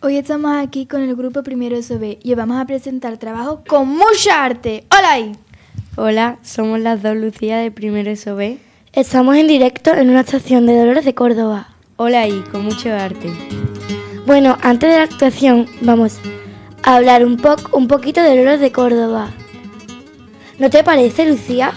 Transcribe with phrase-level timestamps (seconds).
[0.00, 3.88] Hoy estamos aquí con el grupo Primero SOB y os vamos a presentar trabajo con
[3.88, 4.84] mucha arte.
[4.96, 5.32] ¡Hola ahí!
[5.96, 8.58] Hola, somos las dos Lucía de Primero SOB.
[8.92, 11.70] Estamos en directo en una estación de Dolores de Córdoba.
[11.96, 13.32] Hola ahí, con mucho arte.
[14.24, 16.20] Bueno, antes de la actuación vamos
[16.84, 19.30] a hablar un, poco, un poquito de Dolores de Córdoba.
[20.60, 21.72] ¿No te parece, Lucía?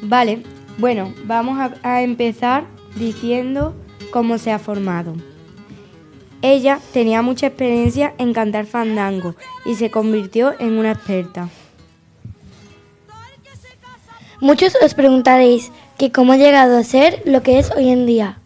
[0.00, 0.42] Vale,
[0.78, 2.64] bueno, vamos a, a empezar
[2.96, 3.74] diciendo
[4.10, 5.12] cómo se ha formado.
[6.46, 11.48] Ella tenía mucha experiencia en cantar fandango y se convirtió en una experta.
[14.42, 18.40] Muchos os preguntaréis que cómo ha llegado a ser lo que es hoy en día.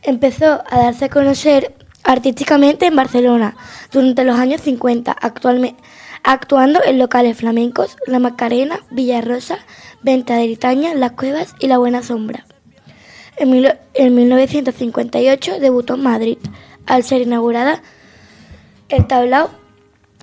[0.00, 3.58] Empezó a darse a conocer artísticamente en Barcelona
[3.92, 5.82] durante los años 50, actualmente,
[6.22, 9.58] actuando en locales flamencos, La Macarena, Villarrosa,
[10.00, 12.46] Venta de Britaña, Las Cuevas y La Buena Sombra.
[13.36, 13.52] En,
[13.92, 16.38] en 1958 debutó en Madrid,
[16.88, 17.82] al ser inaugurada
[18.88, 19.50] el tablao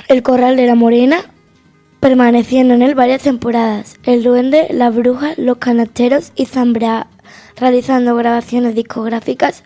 [0.08, 1.18] El Corral de la Morena,
[1.99, 3.98] permaneciendo en él varias temporadas.
[4.04, 7.08] El Duende, La Bruja, Los Canasteros y Zambra,
[7.55, 9.63] realizando grabaciones discográficas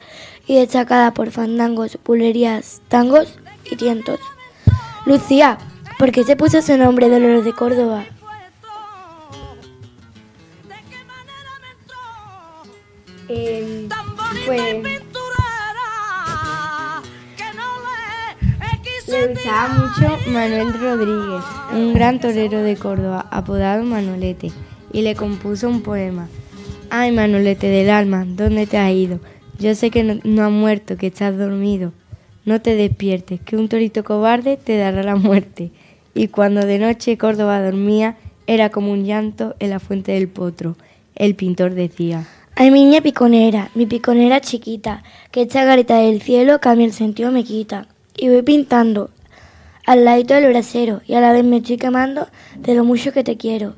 [0.47, 3.39] y destacada por fandangos, bulerías, tangos
[3.69, 4.19] y tientos.
[5.05, 5.57] Lucía,
[5.97, 8.05] ¿por qué se puso ese nombre Dolores de Córdoba?
[13.29, 13.87] Eh,
[14.45, 15.01] pues
[19.09, 21.43] le gustaba mucho Manuel Rodríguez,
[21.73, 24.51] un gran torero de Córdoba, apodado Manolete,
[24.93, 26.27] y le compuso un poema.
[26.91, 29.19] Ay, Manolete del alma, ¿dónde te has ido?
[29.57, 31.91] Yo sé que no, no has muerto, que estás dormido.
[32.45, 35.71] No te despiertes, que un torito cobarde te dará la muerte.
[36.13, 40.75] Y cuando de noche Córdoba dormía, era como un llanto en la fuente del potro.
[41.15, 42.27] El pintor decía.
[42.55, 47.31] Ay, mi niña piconera, mi piconera chiquita, que esta garita del cielo cambia el sentido
[47.31, 47.87] me quita.
[48.21, 49.11] Y voy pintando
[49.85, 53.23] al ladito del brasero y a la vez me estoy quemando de lo mucho que
[53.23, 53.75] te quiero.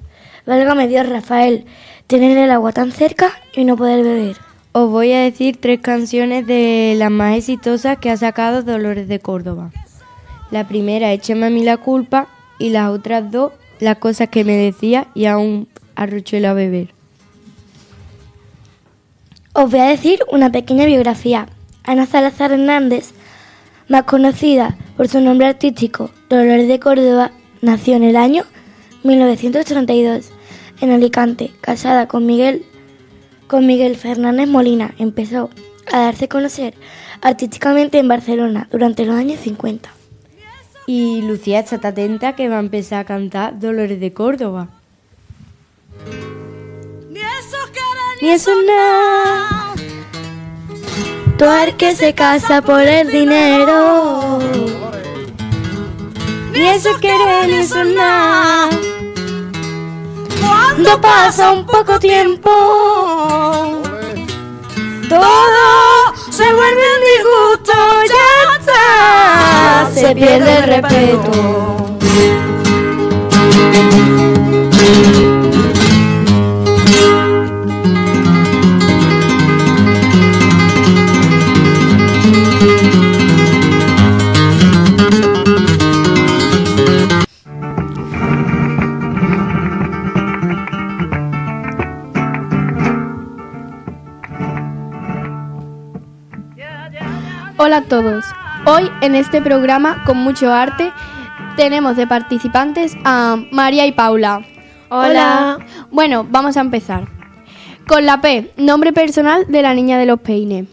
[0.47, 1.65] Válgame Dios, Rafael,
[2.07, 4.37] tener el agua tan cerca y no poder beber.
[4.71, 9.19] Os voy a decir tres canciones de las más exitosas que ha sacado Dolores de
[9.19, 9.71] Córdoba.
[10.49, 12.27] La primera, Échame a mí la culpa,
[12.57, 16.93] y las otras dos, Las cosas que me decía y aún arrochuelo a beber.
[19.53, 21.47] Os voy a decir una pequeña biografía.
[21.83, 23.11] Ana Salazar Hernández,
[23.91, 27.31] más conocida por su nombre artístico Dolores de Córdoba,
[27.61, 28.45] nació en el año
[29.03, 30.29] 1932
[30.79, 32.65] en Alicante, casada con Miguel,
[33.47, 34.95] con Miguel Fernández Molina.
[34.97, 35.49] Empezó
[35.91, 36.73] a darse a conocer
[37.21, 39.91] artísticamente en Barcelona durante los años 50.
[40.87, 44.69] Y Lucía, estate atenta que va a empezar a cantar Dolores de Córdoba.
[48.21, 49.60] Ni eso nada.
[51.41, 54.37] El que se casa por el dinero.
[56.51, 58.69] Ni eso quiere, ni eso nada.
[60.39, 62.51] Cuando pasa un poco tiempo,
[65.09, 67.73] todo se vuelve un disgusto,
[68.07, 72.50] ya está, se pierde el respeto.
[97.71, 98.25] Hola a todos.
[98.65, 100.91] Hoy en este programa con mucho arte
[101.55, 104.45] tenemos de participantes a María y Paula.
[104.89, 105.57] Hola.
[105.89, 107.07] Bueno, vamos a empezar.
[107.87, 110.65] Con la P, nombre personal de la niña de los peines.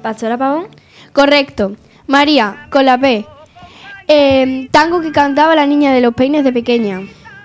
[0.00, 0.68] ¿Pastora Pavón?
[1.12, 1.72] Correcto.
[2.06, 3.26] María, con la P.
[4.06, 7.00] Eh, tango que cantaba la niña de los peines de pequeña.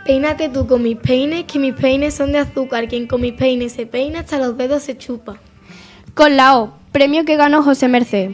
[0.06, 2.88] Peínate tú con mis peines, que mis peines son de azúcar.
[2.88, 5.38] Quien con mis peines se peina hasta los dedos se chupa.
[6.14, 8.34] Con la O, premio que ganó José Merced.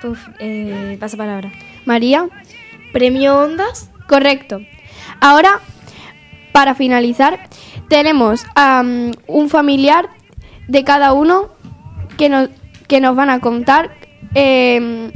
[0.00, 1.52] Puf, eh, pasa palabra.
[1.84, 2.28] María,
[2.92, 3.90] ¿Premio Ondas?
[4.06, 4.60] correcto.
[5.20, 5.60] Ahora,
[6.52, 7.48] para finalizar,
[7.88, 10.08] tenemos a um, un familiar
[10.68, 11.50] de cada uno
[12.16, 12.48] que nos,
[12.88, 13.96] que nos van a contar
[14.34, 15.10] eh,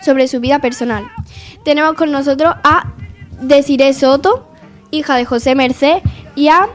[0.00, 1.04] sobre su vida personal.
[1.64, 2.92] Tenemos con nosotros a
[3.40, 4.48] Desiree Soto,
[4.90, 5.98] hija de José Merced,
[6.34, 6.68] y a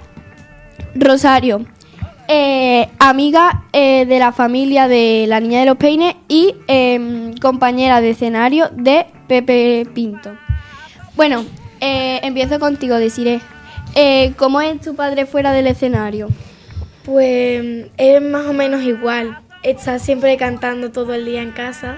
[0.96, 1.66] Rosario,
[2.28, 8.02] eh, amiga eh, de la familia de la Niña de los Peines y eh, compañera
[8.02, 10.38] de escenario de Pepe Pinto.
[11.16, 11.46] Bueno,
[11.80, 13.42] eh, empiezo contigo, Desiree.
[14.38, 16.28] ¿Cómo es tu padre fuera del escenario?
[17.04, 19.40] Pues es más o menos igual.
[19.64, 21.98] Está siempre cantando todo el día en casa.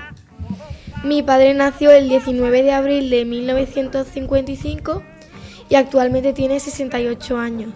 [1.04, 5.04] Mi padre nació el 19 de abril de 1955
[5.70, 7.72] y actualmente tiene 68 años.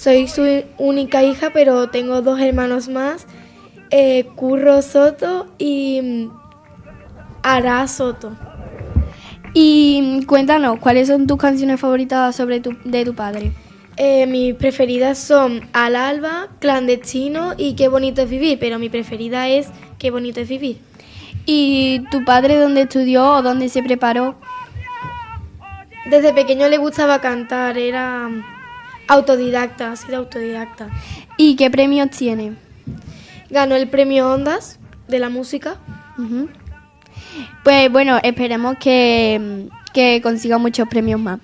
[0.00, 3.26] Soy su única hija, pero tengo dos hermanos más,
[3.90, 6.30] eh, Curro Soto y mm,
[7.42, 8.34] Ara Soto.
[9.52, 13.52] Y cuéntanos, ¿cuáles son tus canciones favoritas sobre tu, de tu padre?
[13.98, 19.48] Eh, mis preferidas son Al Alba, Clandestino y Qué bonito es vivir, pero mi preferida
[19.48, 19.68] es
[19.98, 20.78] Qué bonito es vivir.
[21.44, 24.36] ¿Y tu padre dónde estudió o dónde se preparó?
[26.08, 28.59] Desde pequeño le gustaba cantar, era mm,
[29.10, 30.88] autodidacta, ha sido autodidacta.
[31.36, 32.54] ¿Y qué premios tiene?
[33.50, 34.78] Ganó el premio Ondas
[35.08, 35.76] de la música.
[37.64, 41.40] Pues bueno, esperemos que, que consiga muchos premios más.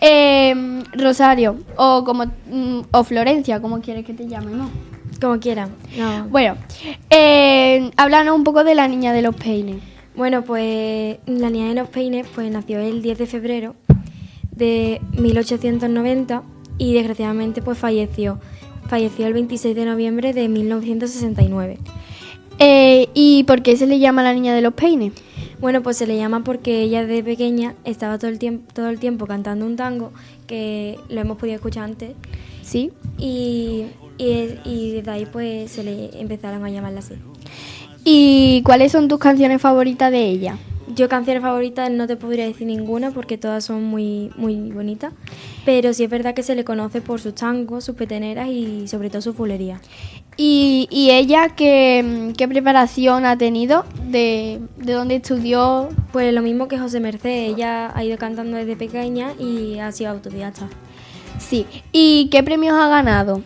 [0.00, 4.70] Eh, Rosario, o como mm, o Florencia, como quieres que te llamemos.
[5.20, 5.70] Como quieran.
[5.96, 6.24] No.
[6.28, 6.56] Bueno,
[7.10, 9.76] eh, háblanos un poco de la niña de los peines.
[10.16, 13.76] Bueno, pues la niña de los peines pues nació el 10 de febrero
[14.50, 16.42] de 1890
[16.78, 18.38] y desgraciadamente pues falleció.
[18.88, 21.78] Falleció el 26 de noviembre de 1969.
[22.58, 25.12] Eh, ¿Y por qué se le llama la niña de los peines?
[25.60, 28.98] Bueno, pues se le llama porque ella de pequeña estaba todo el tiempo, todo el
[28.98, 30.12] tiempo cantando un tango
[30.46, 32.10] que lo hemos podido escuchar antes
[32.62, 32.90] Sí.
[33.18, 33.86] y,
[34.18, 37.14] y, y desde ahí pues se le empezaron a llamarla así.
[38.04, 40.58] ¿Y cuáles son tus canciones favoritas de ella?
[40.94, 45.12] Yo canciones favoritas no te podría decir ninguna porque todas son muy, muy bonitas,
[45.64, 49.10] pero sí es verdad que se le conoce por sus tangos, sus peteneras y sobre
[49.10, 49.80] todo su fulería.
[50.36, 53.84] ¿Y, y ella qué, qué preparación ha tenido?
[54.04, 55.88] ¿De, de dónde estudió?
[56.12, 60.10] Pues lo mismo que José Merced, ella ha ido cantando desde pequeña y ha sido
[60.10, 60.68] autodidacta.
[61.38, 61.66] Sí.
[61.92, 63.42] ¿Y qué premios ha ganado?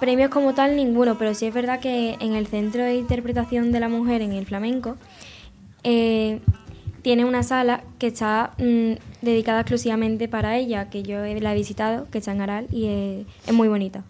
[0.00, 3.80] Premios como tal ninguno, pero sí es verdad que en el Centro de Interpretación de
[3.80, 4.96] la Mujer en el Flamenco
[5.82, 6.40] eh,
[7.08, 12.06] tiene una sala que está mm, dedicada exclusivamente para ella, que yo la he visitado,
[12.10, 14.04] que está en Aral y es, muy bonita.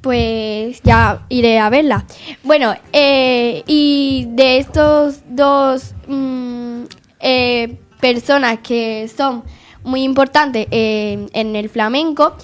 [0.00, 2.06] Pues ya iré a verla.
[2.42, 6.84] Bueno, eh, y de estos dos mm,
[7.20, 9.42] eh, personas que son
[9.84, 12.34] muy importantes eh, en el flamenco,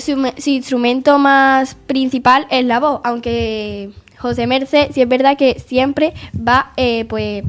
[0.00, 3.88] su, me- su instrumento más principal es la voz, aunque
[4.18, 6.74] José Merced sí es verdad que siempre va
[7.08, 7.42] pues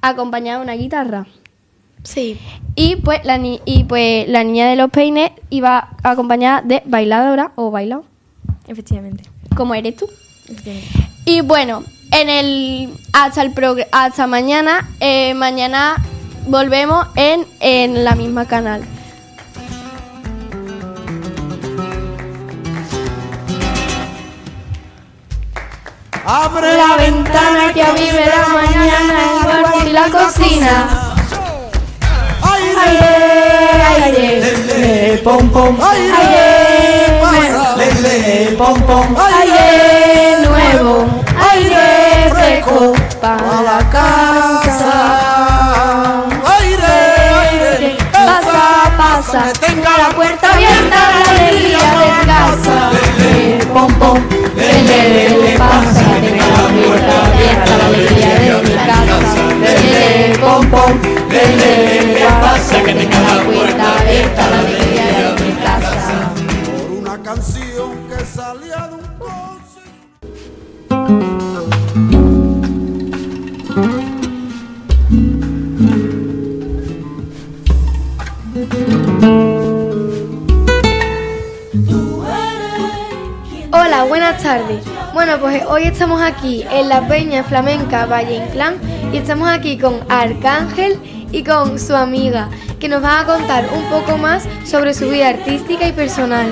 [0.00, 1.26] acompañado de una guitarra.
[2.02, 2.38] Sí.
[2.74, 7.52] Y pues la ni- y pues la niña de los peines iba acompañada de bailadora
[7.56, 8.04] o bailado,
[8.66, 9.24] Efectivamente.
[9.56, 10.06] como eres tú.
[10.48, 10.88] efectivamente.
[11.24, 13.52] Y bueno, en el hasta el
[13.92, 15.96] hasta mañana, eh, mañana
[16.46, 18.82] volvemos en, en la misma canal.
[26.30, 31.14] Abre La ventana que vive la mañana, el cuarto y la cocina.
[32.42, 33.14] Aire,
[34.04, 41.06] aire, Lele, pom pom, aire, pasa, lele, pom pom, aire nuevo,
[41.50, 44.17] aire fresco a para la casa.
[60.88, 66.32] Lele, lele, pasa, que tenga la puerta abierta, la alegría de mi casa.
[66.64, 69.82] por una canción que salía de un coche.
[83.72, 84.82] Hola, buenas tardes.
[85.12, 88.78] Bueno, pues hoy estamos aquí en la Peña Flamenca Valle Inclán
[89.12, 90.98] y estamos aquí con Arcángel
[91.32, 92.48] y con su amiga,
[92.78, 96.46] que nos van a contar un poco más sobre su vida artística y personal.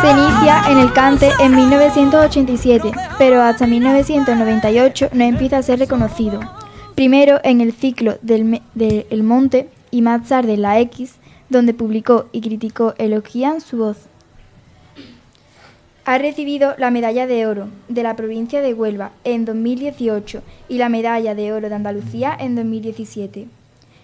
[0.00, 6.40] Se inicia en el cante en 1987, pero hasta 1998 no empieza a ser reconocido.
[6.94, 11.16] Primero en el ciclo del de El Monte y más tarde en la X,
[11.50, 13.96] donde publicó y criticó elogian su voz.
[16.08, 20.88] Ha recibido la medalla de oro de la provincia de Huelva en 2018 y la
[20.88, 23.48] medalla de oro de Andalucía en 2017.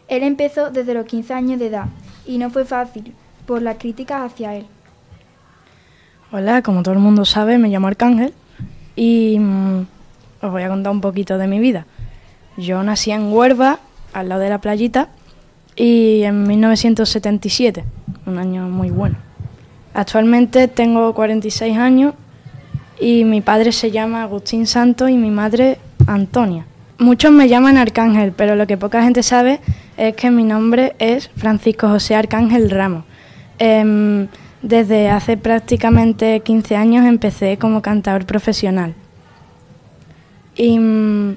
[0.08, 1.86] Él empezó desde los 15 años de edad
[2.26, 3.14] y no fue fácil
[3.46, 4.66] por las críticas hacia él.
[6.32, 8.34] Hola, como todo el mundo sabe, me llamo Arcángel
[8.96, 9.86] y mm,
[10.42, 11.86] os voy a contar un poquito de mi vida.
[12.56, 13.78] Yo nací en Huelva,
[14.12, 15.08] al lado de la playita,
[15.76, 17.84] y en 1977,
[18.26, 19.18] un año muy bueno.
[19.94, 22.14] Actualmente tengo 46 años
[22.98, 26.66] y mi padre se llama Agustín Santos y mi madre Antonia.
[26.98, 29.60] Muchos me llaman Arcángel, pero lo que poca gente sabe
[29.96, 33.04] es que mi nombre es Francisco José Arcángel Ramos.
[33.58, 34.28] Em,
[34.62, 38.94] desde hace prácticamente 15 años empecé como cantador profesional.
[40.56, 41.36] Y mm,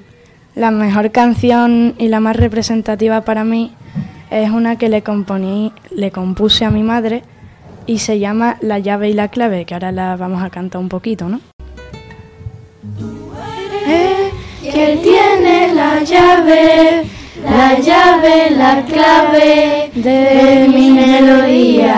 [0.54, 3.72] la mejor canción y la más representativa para mí
[4.30, 7.22] es una que le, componí, le compuse a mi madre
[7.86, 10.88] y se llama La llave y la clave, que ahora la vamos a cantar un
[10.88, 11.40] poquito, ¿no?
[14.76, 17.04] que tiene la llave,
[17.42, 21.94] la llave, la clave de mi melodía.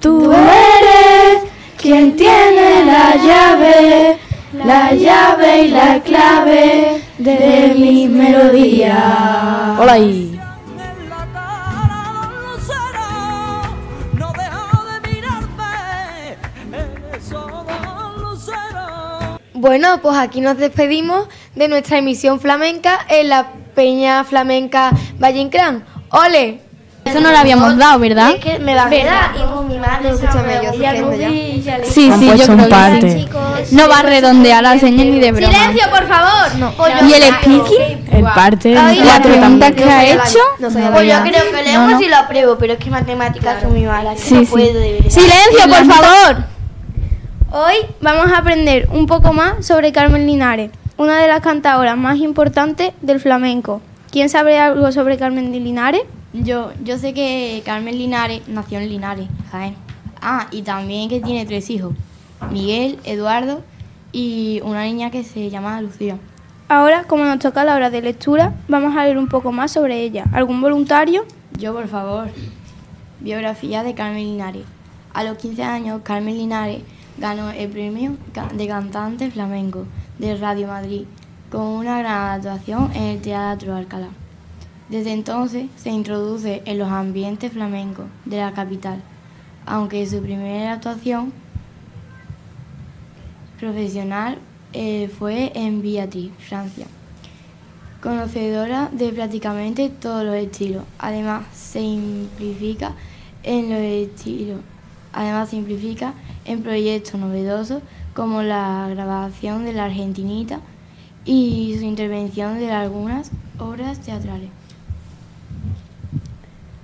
[0.00, 1.44] Tú eres
[1.76, 4.18] quien tiene la llave,
[4.64, 9.76] la llave y la clave de mi melodía.
[9.78, 10.25] Hola ahí.
[19.66, 25.84] Bueno, pues aquí nos despedimos de nuestra emisión flamenca en la Peña Flamenca Valle Inclán.
[26.10, 26.60] ¡Ole!
[27.04, 28.30] Eso no lo habíamos dado, ¿verdad?
[28.30, 31.84] Es que me va a quedar y mi madre Escúchame, yo suspendo ya.
[31.84, 33.26] Sí, sí, yo creo que parte.
[33.64, 33.74] sí.
[33.74, 35.52] No va a redondear la señal ni de broma.
[35.52, 36.72] ¡Silencio, por favor!
[37.08, 38.08] ¿Y el speaking?
[38.12, 40.38] El parte La pregunta que ha hecho.
[40.60, 44.20] Pues yo creo que leemos y lo apruebo, pero es que matemáticas son muy malas.
[44.20, 44.46] Sí, no sí.
[44.46, 45.10] puedo de verdad.
[45.10, 46.55] ¡Silencio, por favor!
[47.52, 52.18] Hoy vamos a aprender un poco más sobre Carmen Linares, una de las cantadoras más
[52.18, 53.80] importantes del flamenco.
[54.10, 56.02] ¿Quién sabe algo sobre Carmen Linares?
[56.32, 59.76] Yo, yo sé que Carmen Linares nació en Linares, Jaén.
[60.20, 61.94] Ah, y también que tiene tres hijos,
[62.50, 63.62] Miguel, Eduardo
[64.10, 66.18] y una niña que se llama Lucía.
[66.68, 70.02] Ahora, como nos toca la hora de lectura, vamos a leer un poco más sobre
[70.02, 70.24] ella.
[70.32, 71.24] ¿Algún voluntario?
[71.56, 72.28] Yo, por favor.
[73.20, 74.64] Biografía de Carmen Linares.
[75.14, 76.82] A los 15 años, Carmen Linares
[77.18, 78.16] ganó el premio
[78.54, 79.86] de cantante flamenco
[80.18, 81.04] de Radio Madrid
[81.50, 84.08] con una gran actuación en el Teatro Alcalá.
[84.88, 89.00] Desde entonces se introduce en los ambientes flamencos de la capital,
[89.64, 91.32] aunque su primera actuación
[93.58, 94.38] profesional
[94.72, 96.86] eh, fue en Beatriz, Francia.
[98.02, 100.84] Conocedora de prácticamente todos los estilos.
[100.98, 102.92] Además, se simplifica
[103.42, 104.60] en los estilos.
[105.16, 106.12] Además, simplifica
[106.44, 107.82] en proyectos novedosos
[108.14, 110.60] como la grabación de la Argentinita
[111.24, 114.50] y su intervención de algunas obras teatrales.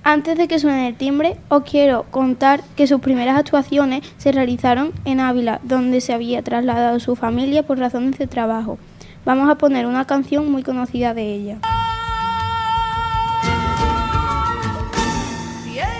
[0.03, 4.91] Antes de que suene el timbre, os quiero contar que sus primeras actuaciones se realizaron
[5.05, 8.77] en Ávila, donde se había trasladado su familia por razones de trabajo.
[9.25, 11.59] Vamos a poner una canción muy conocida de ella.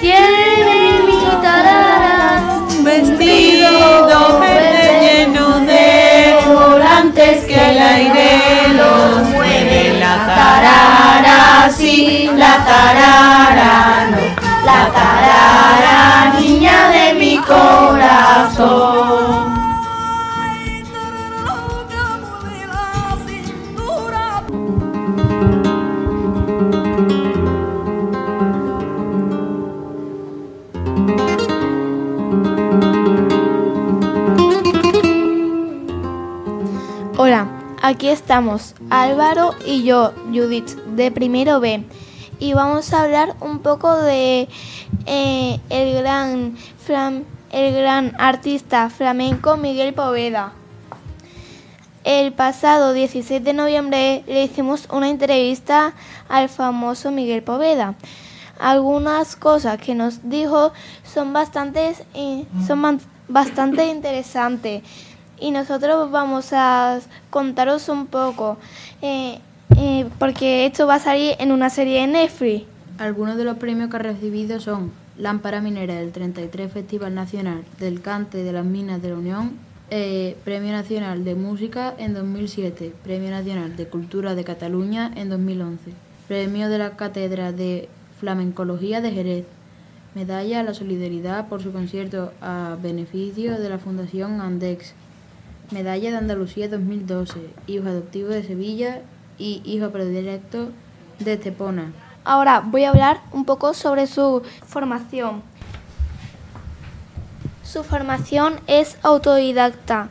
[0.02, 1.83] Tiene mi tarara
[2.96, 9.98] Vestido verde lleno de volantes que el aire los mueve.
[10.00, 14.22] La tarara, sí, la tarara, no.
[14.64, 17.73] La tarara, niña de mi corazón.
[38.04, 41.86] Aquí estamos Álvaro y yo, Judith, de primero B,
[42.38, 44.50] y vamos a hablar un poco de
[45.06, 50.52] eh, el gran flam- el gran artista flamenco Miguel Poveda.
[52.04, 55.94] El pasado 16 de noviembre le hicimos una entrevista
[56.28, 57.96] al famoso Miguel Poveda.
[58.60, 60.74] Algunas cosas que nos dijo
[61.06, 61.96] son bastante,
[62.68, 64.84] son bastante interesantes
[65.44, 68.58] y nosotros vamos a contaros un poco
[69.02, 69.40] eh,
[69.78, 72.66] eh, porque esto va a salir en una serie de Netflix.
[72.98, 78.02] Algunos de los premios que ha recibido son Lámpara Minera del 33 Festival Nacional del
[78.02, 79.58] Cante de las Minas de la Unión,
[79.90, 85.92] eh, Premio Nacional de Música en 2007, Premio Nacional de Cultura de Cataluña en 2011,
[86.30, 89.46] Premio de la Cátedra de Flamencología de Jerez,
[90.16, 94.94] Medalla a la Solidaridad por su concierto a beneficio de la Fundación Andex,
[95.74, 99.02] Medalla de Andalucía 2012, Hijo Adoptivo de Sevilla
[99.40, 100.70] y Hijo Predilecto
[101.18, 101.92] de Estepona.
[102.24, 105.42] Ahora voy a hablar un poco sobre su formación.
[107.64, 110.10] Su formación es autodidacta.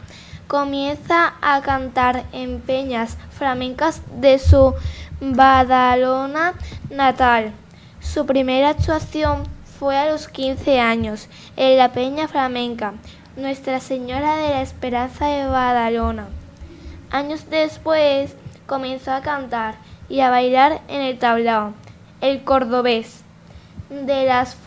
[0.49, 4.75] Comienza a cantar en peñas flamencas de su
[5.21, 6.54] Badalona
[6.90, 7.52] natal.
[8.00, 9.45] Su primera actuación
[9.78, 12.95] fue a los 15 años en la Peña Flamenca,
[13.37, 16.27] Nuestra Señora de la Esperanza de Badalona.
[17.11, 18.37] Años después
[18.67, 19.77] comenzó a cantar
[20.11, 21.73] y a bailar en el tablao,
[22.21, 23.23] el cordobés,
[23.89, 24.59] de las,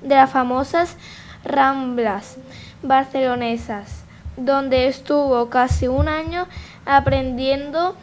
[0.00, 0.96] de las famosas
[1.44, 2.38] Ramblas
[2.82, 4.04] barcelonesas,
[4.38, 6.48] donde estuvo casi un año
[6.86, 7.94] aprendiendo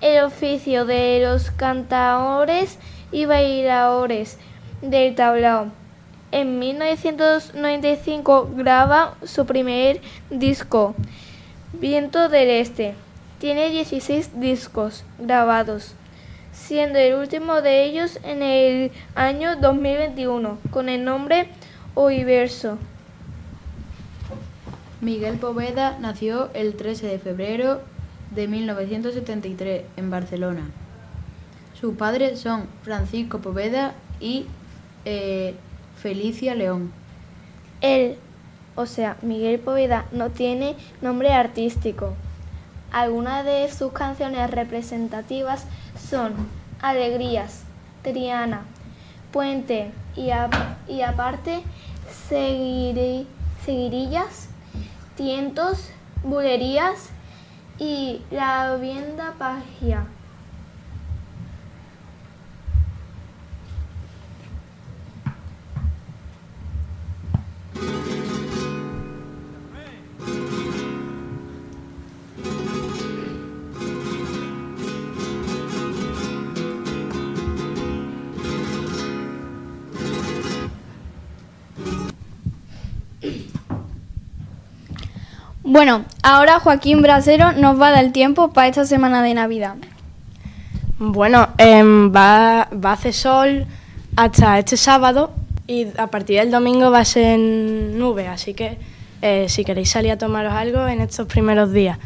[0.00, 2.80] el oficio de los cantadores
[3.12, 4.38] y bailadores
[4.82, 5.77] del tablao.
[6.30, 10.94] En 1995 graba su primer disco,
[11.72, 12.94] Viento del Este.
[13.38, 15.94] Tiene 16 discos grabados,
[16.52, 21.48] siendo el último de ellos en el año 2021 con el nombre
[21.94, 22.76] Oiverso.
[25.00, 27.80] Miguel Poveda nació el 13 de febrero
[28.34, 30.70] de 1973 en Barcelona.
[31.80, 34.46] Sus padres son Francisco Poveda y
[35.04, 35.54] eh,
[36.00, 36.92] Felicia León.
[37.80, 38.16] Él,
[38.76, 42.14] o sea, Miguel Poveda, no tiene nombre artístico.
[42.92, 45.64] Algunas de sus canciones representativas
[46.08, 46.32] son
[46.80, 47.64] Alegrías,
[48.02, 48.62] Triana,
[49.32, 50.30] Puente y,
[51.02, 51.62] aparte
[52.28, 53.26] Seguirillas,
[55.16, 55.90] Tientos,
[56.22, 57.10] Bulerías
[57.78, 60.06] y La Vienda Pagia.
[85.78, 89.76] Bueno, ahora Joaquín Brasero nos va a dar el tiempo para esta semana de Navidad.
[90.98, 93.64] Bueno, em, va, va a hacer sol
[94.16, 95.30] hasta este sábado
[95.68, 98.76] y a partir del domingo va a ser nube, así que
[99.22, 101.96] eh, si queréis salir a tomaros algo en estos primeros días.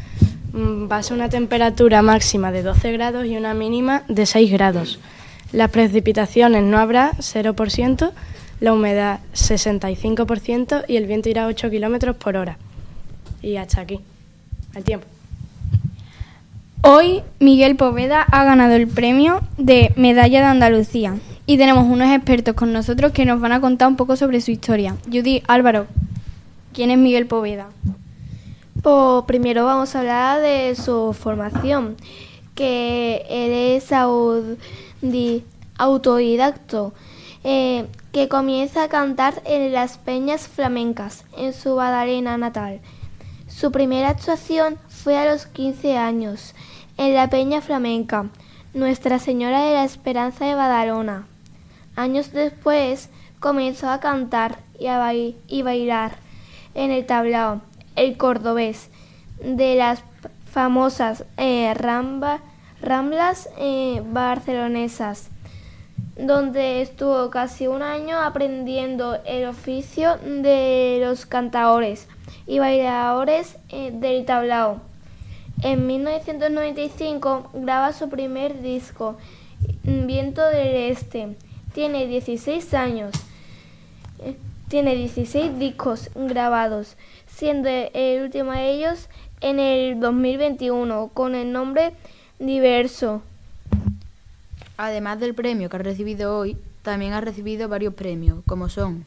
[0.52, 4.52] Mm, va a ser una temperatura máxima de 12 grados y una mínima de 6
[4.52, 4.98] grados.
[5.50, 8.12] Las precipitaciones no habrá 0%,
[8.60, 12.58] la humedad 65% y el viento irá a 8 kilómetros por hora.
[13.42, 13.98] Y hasta aquí,
[14.74, 15.06] el tiempo.
[16.84, 22.54] Hoy Miguel Poveda ha ganado el premio de Medalla de Andalucía y tenemos unos expertos
[22.54, 24.96] con nosotros que nos van a contar un poco sobre su historia.
[25.06, 25.86] Judy Álvaro,
[26.72, 27.68] ¿quién es Miguel Poveda?
[28.82, 31.96] Pues primero vamos a hablar de su formación,
[32.54, 33.92] que él es
[35.78, 36.92] autodidacto,
[37.44, 42.80] eh, que comienza a cantar en las peñas flamencas en su Badalena natal.
[43.54, 46.54] Su primera actuación fue a los 15 años,
[46.96, 48.30] en la Peña Flamenca,
[48.74, 51.26] Nuestra Señora de la Esperanza de Badalona.
[51.94, 56.16] Años después comenzó a cantar y, a bailar
[56.74, 57.60] en el tablao,
[57.94, 58.88] el cordobés,
[59.44, 60.02] de las
[60.50, 65.28] famosas eh, ramblas eh, barcelonesas,
[66.16, 72.08] donde estuvo casi un año aprendiendo el oficio de los cantadores
[72.52, 74.82] y bailadores eh, del tablao.
[75.62, 79.16] En 1995 graba su primer disco,
[79.84, 81.34] Viento del Este.
[81.72, 83.14] Tiene 16 años.
[84.18, 84.36] Eh,
[84.68, 89.08] tiene 16 discos grabados, siendo el último de ellos
[89.40, 91.94] en el 2021 con el nombre
[92.38, 93.22] Diverso.
[94.76, 99.06] Además del premio que ha recibido hoy, también ha recibido varios premios, como son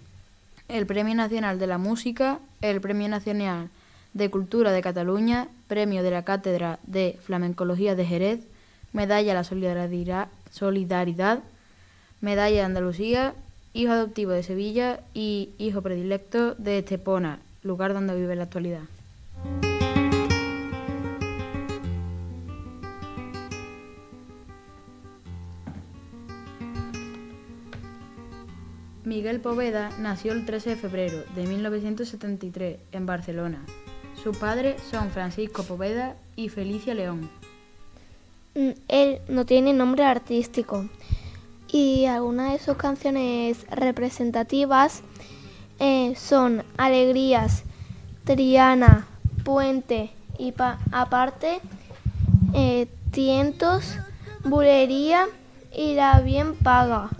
[0.67, 3.69] el Premio Nacional de la Música, el Premio Nacional
[4.13, 8.39] de Cultura de Cataluña, Premio de la Cátedra de Flamencología de Jerez,
[8.93, 11.39] Medalla a la Solidaridad, Solidaridad
[12.21, 13.36] Medalla de Andalucía,
[13.73, 18.94] Hijo Adoptivo de Sevilla y Hijo Predilecto de Estepona, lugar donde vive en la actualidad.
[29.06, 33.63] Miguel Poveda nació el 13 de febrero de 1973 en Barcelona.
[34.22, 37.30] Sus padres son Francisco Poveda y Felicia León.
[38.56, 40.89] Mm, él no tiene nombre artístico
[41.72, 45.04] y algunas de sus canciones representativas
[45.80, 47.63] eh, son Alegrías,
[48.24, 49.06] Triana,
[49.44, 50.52] Puente y
[50.91, 51.60] aparte
[52.56, 53.98] eh, Tientos,
[54.44, 55.28] Bulería
[55.72, 57.12] y La Bien Paga.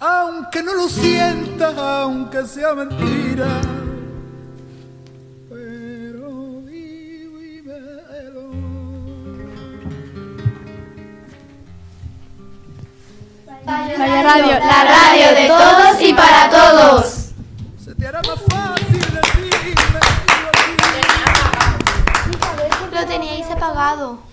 [0.00, 3.60] aunque no lo sienta, aunque sea mentira.
[5.48, 8.50] Pero dímelo.
[13.66, 17.32] Vaya radio, la radio de todos y para todos.
[17.84, 20.00] Se te hará más fácil decirme.
[22.90, 24.29] Lo teníais apagado.